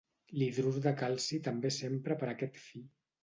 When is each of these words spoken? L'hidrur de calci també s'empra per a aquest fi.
L'hidrur 0.41 0.71
de 0.85 0.93
calci 1.01 1.39
també 1.49 1.71
s'empra 1.77 2.17
per 2.23 2.31
a 2.31 2.35
aquest 2.37 2.61
fi. 2.65 2.85